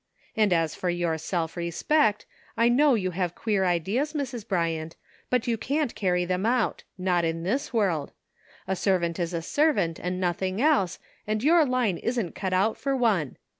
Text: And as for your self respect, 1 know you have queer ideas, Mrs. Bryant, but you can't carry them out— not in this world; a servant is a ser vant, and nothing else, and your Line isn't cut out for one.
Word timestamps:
And 0.35 0.51
as 0.51 0.73
for 0.73 0.89
your 0.89 1.15
self 1.19 1.55
respect, 1.55 2.25
1 2.55 2.75
know 2.75 2.95
you 2.95 3.11
have 3.11 3.35
queer 3.35 3.65
ideas, 3.65 4.13
Mrs. 4.13 4.47
Bryant, 4.47 4.95
but 5.29 5.45
you 5.45 5.59
can't 5.59 5.93
carry 5.93 6.25
them 6.25 6.43
out— 6.43 6.83
not 7.11 7.23
in 7.23 7.43
this 7.43 7.71
world; 7.71 8.11
a 8.67 8.75
servant 8.75 9.19
is 9.19 9.31
a 9.31 9.43
ser 9.43 9.73
vant, 9.73 9.99
and 9.99 10.19
nothing 10.19 10.59
else, 10.59 10.97
and 11.27 11.43
your 11.43 11.63
Line 11.67 11.97
isn't 11.99 12.33
cut 12.33 12.51
out 12.51 12.79
for 12.79 12.95
one. 12.95 13.37